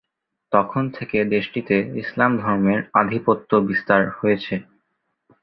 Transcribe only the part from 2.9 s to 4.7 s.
আধিপত্য বিস্তার হয়েছে।